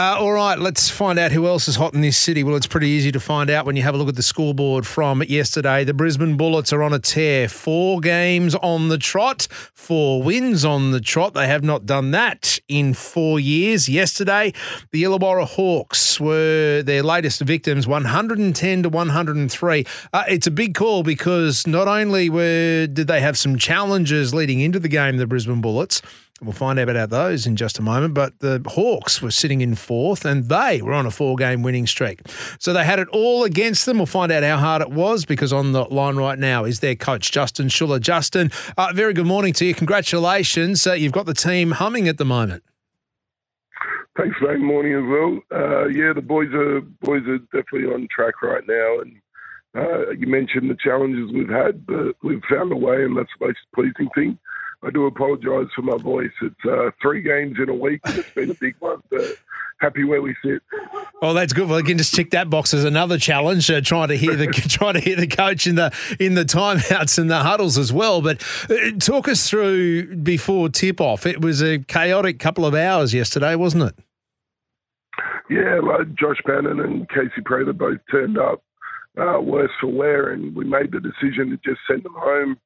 Uh, 0.00 0.16
all 0.18 0.32
right, 0.32 0.58
let's 0.58 0.88
find 0.88 1.18
out 1.18 1.30
who 1.30 1.46
else 1.46 1.68
is 1.68 1.76
hot 1.76 1.92
in 1.92 2.00
this 2.00 2.16
city. 2.16 2.42
Well, 2.42 2.56
it's 2.56 2.66
pretty 2.66 2.88
easy 2.88 3.12
to 3.12 3.20
find 3.20 3.50
out 3.50 3.66
when 3.66 3.76
you 3.76 3.82
have 3.82 3.94
a 3.94 3.98
look 3.98 4.08
at 4.08 4.16
the 4.16 4.22
scoreboard 4.22 4.86
from 4.86 5.22
yesterday. 5.24 5.84
The 5.84 5.92
Brisbane 5.92 6.38
Bullets 6.38 6.72
are 6.72 6.82
on 6.82 6.94
a 6.94 6.98
tear. 6.98 7.50
Four 7.50 8.00
games 8.00 8.54
on 8.54 8.88
the 8.88 8.96
trot, 8.96 9.46
four 9.74 10.22
wins 10.22 10.64
on 10.64 10.92
the 10.92 11.02
trot. 11.02 11.34
They 11.34 11.46
have 11.48 11.62
not 11.62 11.84
done 11.84 12.12
that 12.12 12.58
in 12.66 12.94
four 12.94 13.38
years. 13.38 13.90
Yesterday, 13.90 14.54
the 14.90 15.02
Illawarra 15.02 15.46
Hawks 15.46 16.18
were 16.18 16.82
their 16.82 17.02
latest 17.02 17.42
victims, 17.42 17.86
110 17.86 18.82
to 18.84 18.88
103. 18.88 19.86
Uh, 20.14 20.24
it's 20.28 20.46
a 20.46 20.50
big 20.50 20.74
call 20.74 21.02
because 21.02 21.66
not 21.66 21.88
only 21.88 22.30
were 22.30 22.86
did 22.86 23.06
they 23.06 23.20
have 23.20 23.36
some 23.36 23.58
challenges 23.58 24.32
leading 24.32 24.60
into 24.60 24.80
the 24.80 24.88
game, 24.88 25.18
the 25.18 25.26
Brisbane 25.26 25.60
Bullets. 25.60 26.00
We'll 26.42 26.52
find 26.52 26.78
out 26.78 26.88
about 26.88 27.10
those 27.10 27.46
in 27.46 27.56
just 27.56 27.78
a 27.78 27.82
moment. 27.82 28.14
But 28.14 28.38
the 28.38 28.62
Hawks 28.66 29.20
were 29.20 29.30
sitting 29.30 29.60
in 29.60 29.74
fourth 29.74 30.24
and 30.24 30.48
they 30.48 30.80
were 30.80 30.94
on 30.94 31.04
a 31.04 31.10
four 31.10 31.36
game 31.36 31.62
winning 31.62 31.86
streak. 31.86 32.20
So 32.58 32.72
they 32.72 32.84
had 32.84 32.98
it 32.98 33.08
all 33.08 33.44
against 33.44 33.84
them. 33.84 33.98
We'll 33.98 34.06
find 34.06 34.32
out 34.32 34.42
how 34.42 34.56
hard 34.56 34.82
it 34.82 34.90
was 34.90 35.24
because 35.24 35.52
on 35.52 35.72
the 35.72 35.84
line 35.84 36.16
right 36.16 36.38
now 36.38 36.64
is 36.64 36.80
their 36.80 36.94
coach, 36.96 37.30
Justin 37.30 37.68
Schueller. 37.68 38.00
Justin, 38.00 38.50
uh, 38.78 38.92
very 38.94 39.12
good 39.12 39.26
morning 39.26 39.52
to 39.54 39.66
you. 39.66 39.74
Congratulations. 39.74 40.86
Uh, 40.86 40.94
you've 40.94 41.12
got 41.12 41.26
the 41.26 41.34
team 41.34 41.72
humming 41.72 42.08
at 42.08 42.16
the 42.16 42.24
moment. 42.24 42.62
Thanks, 44.16 44.36
mate. 44.42 44.60
Morning 44.60 44.94
as 44.94 45.04
well. 45.08 45.38
Uh, 45.52 45.86
yeah, 45.88 46.12
the 46.12 46.22
boys 46.22 46.52
are 46.52 46.80
boys 47.00 47.22
are 47.28 47.38
definitely 47.38 47.92
on 47.92 48.08
track 48.14 48.42
right 48.42 48.62
now, 48.66 48.98
and 49.00 49.16
uh, 49.76 50.10
you 50.10 50.26
mentioned 50.26 50.68
the 50.68 50.76
challenges 50.82 51.30
we've 51.32 51.48
had, 51.48 51.86
but 51.86 52.16
we've 52.22 52.42
found 52.50 52.72
a 52.72 52.76
way, 52.76 53.04
and 53.04 53.16
that's 53.16 53.30
the 53.38 53.46
most 53.46 53.58
pleasing 53.74 54.10
thing. 54.14 54.38
I 54.82 54.90
do 54.90 55.06
apologise 55.06 55.68
for 55.74 55.82
my 55.82 55.96
voice. 55.98 56.32
It's 56.40 56.64
uh, 56.64 56.90
three 57.02 57.22
games 57.22 57.56
in 57.62 57.68
a 57.68 57.74
week, 57.74 58.00
it's 58.06 58.30
been 58.30 58.50
a 58.50 58.54
big 58.54 58.76
one, 58.78 59.02
but 59.10 59.36
happy 59.80 60.04
where 60.04 60.22
we 60.22 60.34
sit. 60.44 60.62
Oh, 61.22 61.34
that's 61.34 61.52
good. 61.52 61.68
Well, 61.68 61.78
you 61.80 61.84
can 61.84 61.98
just 61.98 62.14
tick 62.14 62.30
that 62.30 62.48
box 62.48 62.72
as 62.72 62.84
another 62.84 63.18
challenge. 63.18 63.70
Uh, 63.70 63.80
trying 63.80 64.08
to 64.08 64.16
hear 64.16 64.36
the 64.36 64.46
trying 64.68 64.94
to 64.94 65.00
hear 65.00 65.16
the 65.16 65.26
coach 65.26 65.66
in 65.66 65.74
the 65.74 65.92
in 66.18 66.34
the 66.34 66.44
timeouts 66.44 67.18
and 67.18 67.30
the 67.30 67.40
huddles 67.40 67.76
as 67.76 67.92
well. 67.92 68.22
But 68.22 68.42
uh, 68.70 68.92
talk 68.98 69.28
us 69.28 69.48
through 69.48 70.16
before 70.16 70.68
tip 70.68 71.00
off. 71.00 71.26
It 71.26 71.40
was 71.40 71.62
a 71.62 71.80
chaotic 71.80 72.38
couple 72.38 72.64
of 72.64 72.74
hours 72.74 73.12
yesterday, 73.12 73.56
wasn't 73.56 73.84
it? 73.84 73.94
Yeah, 75.50 75.80
like 75.82 76.14
Josh 76.14 76.40
Bannan 76.46 76.80
and 76.80 77.08
Casey 77.08 77.42
Prather 77.44 77.72
both 77.72 77.98
turned 78.10 78.38
up 78.38 78.62
uh, 79.18 79.40
worse 79.40 79.72
for 79.80 79.88
wear, 79.88 80.30
and 80.30 80.54
we 80.54 80.64
made 80.64 80.92
the 80.92 81.00
decision 81.00 81.50
to 81.50 81.56
just 81.56 81.80
send 81.88 82.04
them 82.04 82.14
home 82.16 82.56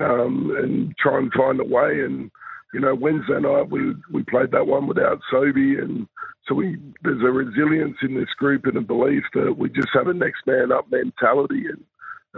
um, 0.00 0.54
and 0.56 0.96
try 0.98 1.18
and 1.18 1.32
find 1.32 1.60
a 1.60 1.64
way. 1.64 2.00
And 2.04 2.30
you 2.72 2.80
know, 2.80 2.94
Wednesday 2.94 3.40
night 3.40 3.70
we 3.70 3.94
we 4.12 4.22
played 4.24 4.50
that 4.52 4.66
one 4.66 4.86
without 4.86 5.20
Sobey, 5.30 5.76
and 5.78 6.06
so 6.46 6.54
we 6.54 6.76
there's 7.02 7.22
a 7.22 7.32
resilience 7.32 7.96
in 8.02 8.14
this 8.14 8.32
group 8.38 8.66
and 8.66 8.76
a 8.76 8.80
belief 8.80 9.24
that 9.34 9.56
we 9.56 9.68
just 9.70 9.88
have 9.94 10.08
a 10.08 10.14
next 10.14 10.46
man 10.46 10.72
up 10.72 10.90
mentality. 10.90 11.64
And 11.68 11.84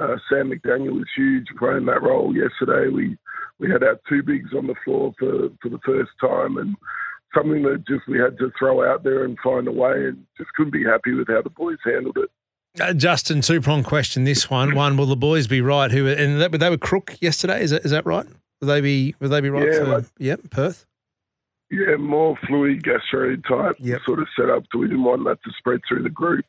uh, 0.00 0.17
Sam 0.28 0.50
McDaniel 0.50 0.94
was 0.94 1.08
huge 1.17 1.47
playing 1.58 1.86
that 1.86 2.02
role 2.02 2.34
yesterday. 2.34 2.89
We 2.92 3.17
we 3.58 3.70
had 3.70 3.83
our 3.83 4.00
two 4.08 4.22
bigs 4.22 4.50
on 4.56 4.67
the 4.67 4.74
floor 4.84 5.12
for 5.19 5.48
for 5.61 5.69
the 5.69 5.80
first 5.84 6.11
time, 6.20 6.56
and 6.58 6.77
something 7.34 7.62
that 7.64 7.86
just 7.86 8.08
we 8.08 8.19
had 8.19 8.39
to 8.39 8.50
throw 8.58 8.89
out 8.91 9.05
there 9.05 9.24
and 9.24 9.36
find 9.42 9.69
a 9.69 9.72
way, 9.72 10.06
and 10.06 10.24
just 10.36 10.52
couldn't 10.55 10.72
be 10.72 10.84
happy 10.84 11.12
with 11.12 11.28
how 11.28 11.42
the 11.42 11.50
boys 11.50 11.78
handled 11.84 12.19
it. 12.19 12.30
Uh, 12.78 12.92
Justin, 12.92 13.40
two 13.40 13.60
prong 13.60 13.82
question. 13.82 14.24
This 14.24 14.48
one, 14.50 14.74
one, 14.74 14.96
will 14.96 15.06
the 15.06 15.16
boys 15.16 15.46
be 15.46 15.60
right? 15.60 15.90
Who 15.90 16.06
and 16.06 16.40
that, 16.40 16.52
they 16.52 16.70
were 16.70 16.78
crook 16.78 17.16
yesterday? 17.20 17.62
Is 17.62 17.70
that 17.70 17.84
is 17.84 17.90
that 17.90 18.06
right? 18.06 18.27
Will 18.60 18.68
they 18.68 18.80
be? 18.80 19.14
Will 19.20 19.30
they 19.30 19.40
be 19.40 19.50
right? 19.50 19.66
Yeah, 19.72 19.78
for, 19.78 19.84
like, 19.86 20.04
yep, 20.18 20.40
Perth. 20.50 20.86
Yeah, 21.70 21.96
more 21.96 22.36
fluid 22.48 22.82
gastro 22.82 23.36
type 23.36 23.77
Yep. 23.78 24.00
sort 24.04 24.18
of 24.18 24.27
setup, 24.36 24.64
so 24.72 24.78
we 24.80 24.88
didn't 24.88 25.04
want 25.04 25.24
that 25.24 25.40
to 25.44 25.50
spread 25.56 25.80
through 25.88 26.02
the 26.02 26.10
group. 26.10 26.44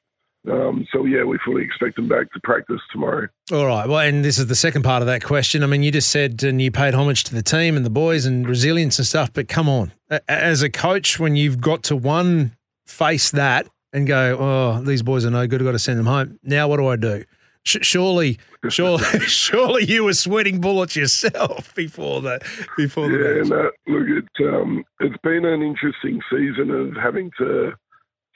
Um, 0.50 0.88
so 0.92 1.06
yeah, 1.06 1.24
we 1.24 1.38
fully 1.46 1.64
expect 1.64 1.96
them 1.96 2.08
back 2.08 2.32
to 2.34 2.40
practice 2.40 2.82
tomorrow. 2.92 3.28
All 3.52 3.68
right. 3.68 3.88
Well, 3.88 4.00
and 4.00 4.26
this 4.26 4.40
is 4.40 4.48
the 4.48 4.56
second 4.56 4.82
part 4.82 5.04
of 5.04 5.06
that 5.06 5.24
question. 5.24 5.62
I 5.62 5.68
mean, 5.68 5.84
you 5.84 5.92
just 5.92 6.10
said 6.10 6.44
and 6.44 6.60
you 6.60 6.72
paid 6.72 6.96
homage 6.96 7.24
to 7.26 7.36
the 7.36 7.44
team 7.44 7.78
and 7.78 7.86
the 7.86 7.92
boys 7.92 8.26
and 8.26 8.50
resilience 8.50 8.98
and 8.98 9.06
stuff, 9.06 9.32
but 9.32 9.48
come 9.48 9.70
on, 9.70 9.92
as 10.28 10.64
a 10.64 10.70
coach, 10.72 11.20
when 11.20 11.36
you've 11.36 11.62
got 11.62 11.84
to 11.84 11.96
one 11.96 12.58
face 12.88 13.30
that 13.30 13.68
and 13.94 14.08
go, 14.08 14.38
oh, 14.40 14.82
these 14.82 15.02
boys 15.04 15.26
are 15.26 15.32
no 15.32 15.48
good, 15.48 15.62
I've 15.62 15.66
got 15.68 15.72
to 15.74 15.80
send 15.80 16.00
them 16.00 16.06
home. 16.06 16.40
Now, 16.44 16.68
what 16.68 16.78
do 16.78 16.88
I 16.88 16.96
do? 16.96 17.26
Surely, 17.64 18.40
surely, 18.70 19.04
surely 19.28 19.86
you 19.86 20.04
were 20.06 20.14
sweating 20.14 20.60
bullets 20.62 20.96
yourself 20.96 21.74
before 21.76 22.22
the 22.22 22.40
before 22.78 23.08
the 23.10 23.18
Yeah, 23.18 23.42
match. 23.44 23.72
no, 23.88 23.98
look, 24.00 24.08
it, 24.40 24.48
um, 24.54 24.84
it's 25.00 25.18
been 25.24 25.46
an 25.46 25.62
interesting 25.62 26.22
season 26.32 26.72
of 26.72 26.96
having 27.02 27.30
to 27.38 27.74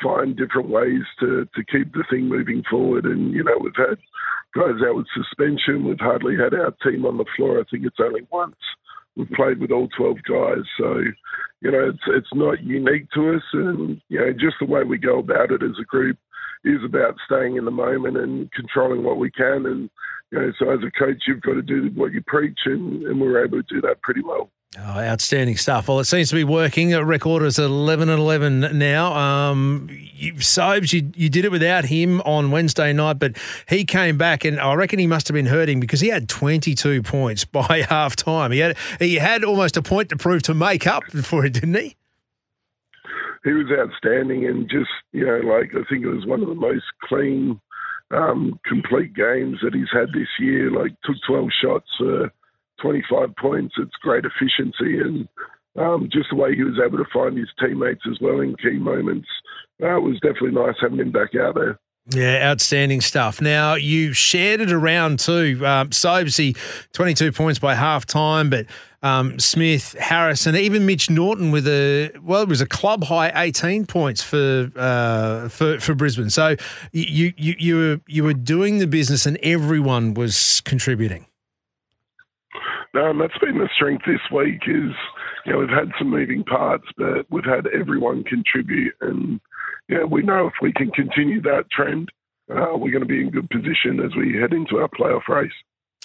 find 0.04 0.36
different 0.38 0.70
ways 0.70 1.02
to, 1.22 1.48
to 1.56 1.64
keep 1.72 1.92
the 1.94 2.04
thing 2.10 2.28
moving 2.28 2.62
forward. 2.70 3.06
And, 3.06 3.34
you 3.34 3.44
know, 3.44 3.58
we've 3.62 3.74
had 3.78 3.98
guys 4.54 4.82
out 4.86 4.96
with 4.98 5.08
suspension. 5.16 5.86
We've 5.88 6.00
hardly 6.00 6.36
had 6.36 6.54
our 6.54 6.72
team 6.84 7.06
on 7.06 7.18
the 7.18 7.26
floor. 7.36 7.60
I 7.60 7.64
think 7.72 7.86
it's 7.86 8.00
only 8.00 8.28
once 8.30 8.56
we've 9.16 9.30
played 9.32 9.60
with 9.60 9.72
all 9.72 9.88
12 9.98 10.18
guys. 10.28 10.64
So, 10.78 11.00
you 11.62 11.72
know, 11.72 11.90
it's, 11.90 12.04
it's 12.08 12.34
not 12.34 12.64
unique 12.64 13.10
to 13.12 13.36
us. 13.36 13.44
And, 13.54 14.02
you 14.10 14.20
know, 14.20 14.32
just 14.34 14.58
the 14.60 14.66
way 14.66 14.84
we 14.84 14.98
go 14.98 15.20
about 15.20 15.52
it 15.52 15.64
as 15.64 15.78
a 15.80 15.86
group 15.86 16.18
is 16.64 16.84
about 16.84 17.16
staying 17.26 17.58
in 17.58 17.66
the 17.66 17.72
moment 17.72 18.18
and 18.18 18.52
controlling 18.52 19.04
what 19.04 19.18
we 19.18 19.32
can. 19.32 19.66
And, 19.66 19.90
you 20.32 20.40
know, 20.40 20.52
so 20.60 20.70
as 20.72 20.80
a 20.86 20.92
coach, 20.92 21.24
you've 21.28 21.42
got 21.42 21.54
to 21.54 21.62
do 21.62 21.92
what 21.96 22.12
you 22.12 22.22
preach. 22.26 22.60
And, 22.66 23.04
and 23.04 23.20
we're 23.20 23.44
able 23.44 23.62
to 23.62 23.74
do 23.74 23.82
that 23.82 24.02
pretty 24.02 24.22
well. 24.22 24.50
Oh, 24.78 25.00
outstanding 25.00 25.56
stuff. 25.56 25.88
Well, 25.88 26.00
it 26.00 26.06
seems 26.06 26.30
to 26.30 26.36
be 26.36 26.44
working. 26.44 26.94
Record 26.94 27.44
is 27.44 27.58
at 27.60 27.66
11 27.66 28.10
and 28.10 28.20
11 28.20 28.78
now. 28.78 29.14
Um, 29.14 29.88
you, 29.90 30.34
Sobes, 30.34 30.92
you, 30.92 31.12
you 31.16 31.30
did 31.30 31.46
it 31.46 31.52
without 31.52 31.86
him 31.86 32.20
on 32.22 32.52
Wednesday 32.52 32.92
night, 32.92 33.18
but 33.18 33.38
he 33.70 33.86
came 33.86 34.18
back, 34.18 34.44
and 34.44 34.60
I 34.60 34.74
reckon 34.74 35.00
he 35.00 35.08
must 35.08 35.30
have 35.30 35.34
been 35.34 35.46
hurting 35.46 35.80
because 35.80 36.02
he 36.02 36.10
had 36.10 36.28
22 36.28 37.04
points 37.04 37.46
by 37.46 37.86
half 37.90 38.18
time. 38.18 38.52
He 38.52 38.60
had, 38.60 38.76
he 39.00 39.16
had 39.16 39.46
almost 39.46 39.78
a 39.78 39.82
point 39.82 40.10
to 40.10 40.18
prove 40.18 40.44
to 40.44 40.54
make 40.54 40.86
up 40.86 41.06
for 41.12 41.46
it, 41.46 41.54
didn't 41.54 41.76
he? 41.76 41.96
He 43.46 43.54
was 43.54 43.68
outstanding, 43.72 44.46
and 44.46 44.70
just, 44.70 44.90
you 45.14 45.26
know, 45.26 45.38
like 45.38 45.70
I 45.74 45.88
think 45.88 46.04
it 46.04 46.10
was 46.10 46.26
one 46.26 46.42
of 46.42 46.50
the 46.50 46.56
most 46.56 46.86
clean, 47.04 47.62
um, 48.12 48.60
complete 48.66 49.14
games 49.14 49.60
that 49.62 49.74
he's 49.74 49.92
had 49.94 50.10
this 50.14 50.28
year. 50.38 50.70
Like, 50.70 50.92
took 51.06 51.16
12 51.28 51.50
shots. 51.62 51.90
Uh, 52.02 52.28
25 52.82 53.36
points. 53.36 53.76
It's 53.78 53.96
great 54.02 54.26
efficiency 54.26 55.00
and 55.00 55.28
um, 55.78 56.10
just 56.12 56.30
the 56.30 56.36
way 56.36 56.56
he 56.56 56.64
was 56.64 56.80
able 56.84 56.98
to 56.98 57.10
find 57.14 57.38
his 57.38 57.50
teammates 57.60 58.04
as 58.10 58.18
well 58.22 58.40
in 58.40 58.56
key 58.58 58.80
moments. 58.80 59.28
Uh, 59.82 59.98
it 59.98 60.04
was 60.04 60.20
definitely 60.22 60.52
nice 60.52 60.76
having 60.82 61.00
him 61.00 61.12
back 61.12 61.36
out 61.36 61.56
there. 61.56 61.80
Yeah, 62.12 62.52
outstanding 62.52 63.02
stuff. 63.02 63.42
Now 63.42 63.74
you 63.74 64.14
shared 64.14 64.62
it 64.62 64.72
around 64.72 65.20
too. 65.20 65.60
Um, 65.66 65.90
Sobsey, 65.90 66.56
twenty-two 66.94 67.32
points 67.32 67.58
by 67.58 67.74
half 67.74 68.06
time, 68.06 68.52
but 68.52 68.68
um, 69.02 69.40
Smith, 69.40 69.96
Harris, 70.00 70.46
and 70.46 70.56
even 70.56 70.86
Mitch 70.86 71.10
Norton 71.10 71.50
with 71.50 71.68
a 71.68 72.12
well, 72.22 72.44
it 72.44 72.48
was 72.48 72.62
a 72.62 72.68
club 72.68 73.06
high 73.06 73.32
eighteen 73.36 73.88
points 73.88 74.22
for 74.22 74.72
uh, 74.76 75.50
for 75.50 75.80
for 75.80 75.96
Brisbane. 75.96 76.30
So 76.30 76.56
you 76.92 77.34
you 77.38 77.56
you 77.58 77.76
were 77.76 78.02
you 78.08 78.24
were 78.24 78.36
doing 78.36 78.78
the 78.78 78.88
business, 78.88 79.26
and 79.26 79.38
everyone 79.38 80.14
was 80.14 80.62
contributing. 80.62 81.26
And 82.98 83.22
that's 83.22 83.38
been 83.38 83.58
the 83.58 83.70
strength 83.76 84.06
this 84.06 84.22
week 84.32 84.62
is, 84.68 84.92
you 85.46 85.54
know, 85.54 85.60
we've 85.60 85.70
had 85.70 85.92
some 85.98 86.10
moving 86.10 86.44
parts, 86.44 86.86
but 86.98 87.26
we've 87.30 87.46
had 87.46 87.68
everyone 87.68 88.24
contribute. 88.24 88.94
And, 89.02 89.40
know, 89.90 90.06
we 90.06 90.22
know 90.22 90.48
if 90.48 90.54
we 90.62 90.74
can 90.74 90.92
continue 90.92 91.42
that 91.42 91.70
trend, 91.72 92.10
uh, 92.50 92.78
we're 92.78 92.92
going 92.92 93.02
to 93.02 93.06
be 93.06 93.22
in 93.22 93.32
good 93.32 93.50
position 93.50 94.00
as 94.04 94.16
we 94.16 94.38
head 94.40 94.54
into 94.54 94.78
our 94.78 94.90
playoff 94.90 95.28
race. 95.28 95.52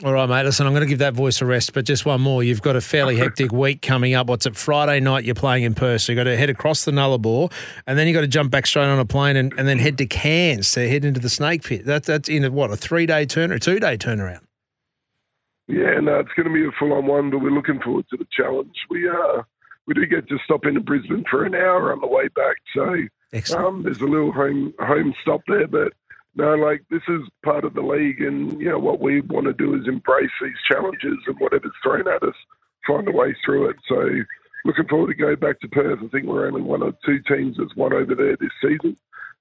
All 0.03 0.15
right, 0.15 0.27
mate. 0.27 0.45
Listen, 0.45 0.67
I'm 0.67 0.73
going 0.73 0.83
to 0.83 0.89
give 0.89 1.00
that 1.00 1.12
voice 1.12 1.43
a 1.43 1.47
rest, 1.47 1.75
but 1.75 1.84
just 1.84 2.06
one 2.06 2.23
more. 2.23 2.43
You've 2.43 2.62
got 2.62 2.75
a 2.75 2.81
fairly 2.81 3.17
hectic 3.17 3.53
week 3.53 3.83
coming 3.83 4.15
up. 4.15 4.29
What's 4.29 4.47
it? 4.47 4.56
Friday 4.56 4.99
night, 4.99 5.25
you're 5.25 5.34
playing 5.34 5.65
in 5.65 5.75
Perth. 5.75 6.00
So 6.03 6.12
you've 6.12 6.17
got 6.17 6.25
to 6.25 6.39
head 6.39 6.49
across 6.49 6.87
the 6.87 6.91
Nullarbor, 6.91 7.53
and 7.87 7.99
then 7.99 8.06
you've 8.06 8.15
got 8.15 8.23
to 8.23 8.27
jump 8.27 8.50
back 8.50 8.67
straight 8.67 8.87
on 8.87 8.99
a 8.99 9.05
plane 9.05 9.37
and, 9.37 9.53
and 9.59 9.69
then 9.69 9.79
head 9.79 9.99
to 9.99 10.06
Cairns 10.06 10.70
to 10.73 10.88
head 10.88 11.05
into 11.05 11.20
the 11.20 11.29
Snake 11.29 11.64
Pit. 11.64 11.85
That, 11.85 12.05
that's 12.05 12.31
in 12.31 12.44
a, 12.44 12.50
what, 12.50 12.70
a 12.70 12.76
three 12.76 13.05
day 13.05 13.26
turn 13.26 13.53
or 13.53 13.59
two 13.59 13.79
day 13.79 13.99
turnaround? 13.99 14.41
Yeah, 15.70 16.00
no, 16.00 16.19
it's 16.19 16.32
going 16.37 16.49
to 16.49 16.52
be 16.52 16.67
a 16.67 16.78
full-on 16.78 17.06
one, 17.06 17.31
but 17.31 17.38
we're 17.38 17.50
looking 17.50 17.81
forward 17.81 18.05
to 18.11 18.17
the 18.17 18.26
challenge. 18.32 18.75
We 18.90 19.08
uh, 19.08 19.43
we 19.87 19.94
do 19.94 20.05
get 20.06 20.28
to 20.28 20.38
stop 20.44 20.67
into 20.67 20.81
Brisbane 20.81 21.25
for 21.31 21.44
an 21.44 21.55
hour 21.55 21.93
on 21.93 22.00
the 22.00 22.06
way 22.06 22.28
back, 22.34 22.56
so 22.75 22.94
um, 23.56 23.82
there's 23.84 24.00
a 24.00 24.05
little 24.05 24.32
home 24.32 24.75
home 24.81 25.14
stop 25.22 25.43
there. 25.46 25.69
But 25.69 25.93
no, 26.34 26.55
like 26.55 26.82
this 26.90 27.02
is 27.08 27.22
part 27.44 27.64
of 27.64 27.75
the 27.75 27.82
league, 27.82 28.20
and 28.20 28.61
you 28.61 28.69
know 28.69 28.78
what 28.78 29.00
we 29.00 29.20
want 29.20 29.46
to 29.46 29.52
do 29.52 29.75
is 29.75 29.87
embrace 29.87 30.31
these 30.43 30.58
challenges 30.69 31.19
and 31.26 31.38
whatever's 31.38 31.73
thrown 31.82 32.08
at 32.08 32.23
us, 32.23 32.34
find 32.87 33.06
a 33.08 33.12
way 33.12 33.34
through 33.44 33.70
it. 33.70 33.76
So 33.88 34.08
looking 34.64 34.88
forward 34.88 35.08
to 35.08 35.14
go 35.14 35.37
back 35.37 35.61
to 35.61 35.69
Perth. 35.69 36.00
I 36.02 36.08
think 36.08 36.26
we're 36.26 36.49
only 36.49 36.62
one 36.62 36.82
or 36.82 36.93
two 37.06 37.20
teams 37.28 37.56
that's 37.58 37.76
won 37.76 37.93
over 37.93 38.14
there 38.16 38.37
this 38.37 38.50
season, 38.61 38.96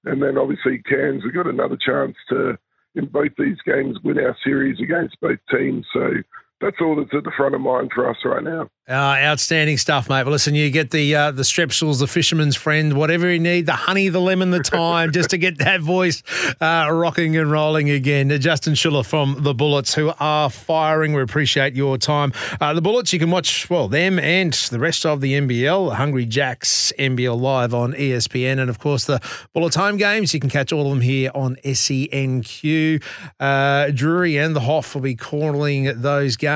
and 0.06 0.22
then 0.22 0.38
obviously 0.38 0.82
Cairns, 0.88 1.24
we've 1.24 1.34
got 1.34 1.48
another 1.48 1.78
chance 1.84 2.16
to 2.30 2.58
in 2.96 3.06
both 3.06 3.32
these 3.38 3.58
games 3.66 3.98
win 4.04 4.20
our 4.20 4.36
series 4.44 4.80
against 4.80 5.20
both 5.22 5.40
teams. 5.52 5.86
So 5.94 6.12
that's 6.62 6.78
all 6.82 6.96
that's 6.96 7.14
at 7.14 7.24
the 7.24 7.32
front 7.38 7.56
of 7.56 7.62
mind 7.62 7.92
for 7.94 8.10
us 8.10 8.18
right 8.26 8.44
now. 8.44 8.70
Uh, 8.90 9.16
outstanding 9.22 9.78
stuff, 9.78 10.10
mate. 10.10 10.24
Well, 10.24 10.32
listen, 10.32 10.56
you 10.56 10.72
get 10.72 10.90
the 10.90 11.16
uh, 11.16 11.32
the 11.32 11.44
strepsils, 11.44 12.00
the 12.00 12.08
fisherman's 12.08 12.56
friend, 12.56 12.94
whatever 12.94 13.32
you 13.32 13.40
need, 13.40 13.68
the 13.68 13.74
honey, 13.74 14.10
the 14.10 14.20
lemon, 14.20 14.50
the 14.50 14.64
thyme, 14.64 15.12
just 15.12 15.30
to 15.30 15.38
get 15.38 15.60
that 15.60 15.82
voice 15.82 16.24
uh, 16.60 16.90
rocking 16.92 17.38
and 17.38 17.52
rolling 17.52 17.92
again. 17.92 18.32
Uh, 18.32 18.40
Justin 18.40 18.74
Schueller 18.74 19.06
from 19.06 19.44
the 19.44 19.54
Bullets, 19.54 19.94
who 19.94 20.12
are 20.20 20.50
firing. 20.50 21.14
We 21.14 21.22
appreciate 21.22 21.76
your 21.76 22.00
time. 22.00 22.34
Uh, 22.60 22.74
the 22.74 22.82
Bullets, 22.82 23.14
you 23.14 23.20
can 23.20 23.30
watch 23.30 23.70
well 23.70 23.88
them 23.88 24.18
and 24.18 24.54
the 24.54 24.80
rest 24.80 25.06
of 25.06 25.22
the 25.22 25.34
NBL, 25.34 25.90
the 25.90 25.96
Hungry 25.96 26.26
Jacks 26.26 26.92
NBL 26.98 27.40
live 27.40 27.76
on 27.76 27.94
ESPN, 27.94 28.60
and 28.60 28.72
of 28.72 28.80
course 28.80 29.06
the 29.06 29.22
Bullets 29.54 29.76
home 29.76 29.98
games. 29.98 30.34
You 30.34 30.40
can 30.40 30.50
catch 30.50 30.74
all 30.74 30.88
of 30.88 30.90
them 30.90 31.02
here 31.02 31.30
on 31.36 31.58
SENQ. 31.64 33.04
Uh, 33.40 33.92
Drury 33.92 34.38
and 34.38 34.56
the 34.56 34.62
Hoff 34.62 34.96
will 34.96 35.02
be 35.02 35.16
calling 35.16 36.02
those 36.02 36.38
games. 36.38 36.49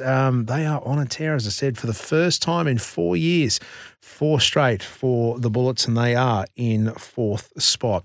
Um, 0.00 0.46
they 0.46 0.66
are 0.66 0.82
on 0.84 0.98
a 0.98 1.06
tear, 1.06 1.34
as 1.34 1.46
I 1.46 1.50
said, 1.50 1.78
for 1.78 1.86
the 1.86 1.94
first 1.94 2.42
time 2.42 2.66
in 2.66 2.78
four 2.78 3.16
years, 3.16 3.60
four 4.00 4.40
straight 4.40 4.82
for 4.82 5.38
the 5.38 5.50
Bullets, 5.50 5.86
and 5.86 5.96
they 5.96 6.14
are 6.14 6.46
in 6.56 6.92
fourth 6.94 7.52
spot. 7.62 8.00